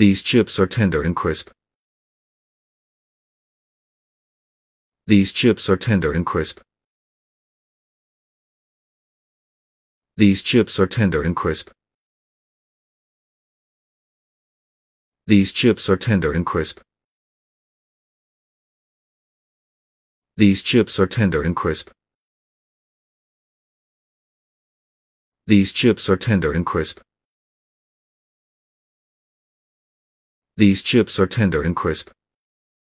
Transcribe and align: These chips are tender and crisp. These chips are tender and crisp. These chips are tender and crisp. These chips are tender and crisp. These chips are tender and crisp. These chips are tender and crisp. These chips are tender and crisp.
These 0.00 0.22
chips 0.22 0.58
are 0.58 0.66
tender 0.66 1.02
and 1.02 1.14
crisp. 1.14 1.50
These 5.06 5.30
chips 5.30 5.68
are 5.68 5.76
tender 5.76 6.10
and 6.14 6.24
crisp. 6.24 6.62
These 10.16 10.40
chips 10.42 10.80
are 10.80 10.86
tender 10.86 11.22
and 11.22 11.36
crisp. 11.36 11.70
These 15.26 15.52
chips 15.52 15.90
are 15.90 15.98
tender 15.98 16.32
and 16.32 16.46
crisp. 16.46 16.80
These 20.38 20.62
chips 20.62 20.98
are 20.98 21.06
tender 21.06 21.42
and 21.42 21.54
crisp. 21.54 21.90
These 25.46 25.72
chips 25.72 26.08
are 26.08 26.16
tender 26.16 26.54
and 26.54 26.64
crisp. 26.64 27.02
These 30.60 30.82
chips 30.82 31.18
are 31.18 31.26
tender 31.26 31.62
and 31.62 31.74
crisp. 31.74 32.10